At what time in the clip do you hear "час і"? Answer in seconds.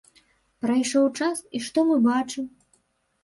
1.19-1.63